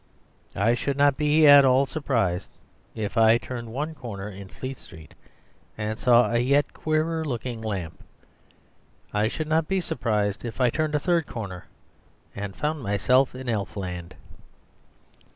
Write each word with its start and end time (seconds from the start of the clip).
I 0.55 0.73
should 0.73 0.97
not 0.97 1.15
be 1.15 1.45
at 1.47 1.63
all 1.63 1.85
surprised 1.85 2.49
if 2.95 3.19
I 3.19 3.37
turned 3.37 3.71
one 3.71 3.93
corner 3.93 4.27
in 4.29 4.47
Fleet 4.49 4.79
Street 4.79 5.13
and 5.77 5.99
saw 5.99 6.31
a 6.31 6.39
yet 6.39 6.73
queerer 6.73 7.23
looking 7.23 7.61
lamp; 7.61 8.03
I 9.13 9.27
should 9.27 9.47
not 9.47 9.67
be 9.67 9.79
surprised 9.79 10.43
if 10.43 10.59
I 10.59 10.71
turned 10.71 10.95
a 10.95 10.99
third 10.99 11.27
corner 11.27 11.67
and 12.35 12.55
found 12.55 12.81
myself 12.81 13.35
in 13.35 13.47
Elfland. 13.47 14.13